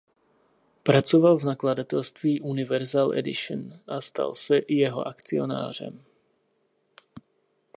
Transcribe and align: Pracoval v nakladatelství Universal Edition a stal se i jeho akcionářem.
Pracoval 0.83 1.37
v 1.37 1.43
nakladatelství 1.43 2.41
Universal 2.41 3.13
Edition 3.13 3.73
a 3.87 4.01
stal 4.01 4.33
se 4.33 4.57
i 4.57 4.73
jeho 4.75 5.07
akcionářem. 5.07 6.05